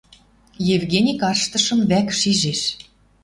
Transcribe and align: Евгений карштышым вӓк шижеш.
Евгений 0.75 1.15
карштышым 1.21 1.79
вӓк 1.89 2.07
шижеш. 2.19 2.61